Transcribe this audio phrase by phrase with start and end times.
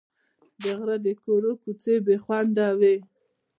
[0.61, 2.95] د غره د کورو کوڅې بې خونده وې.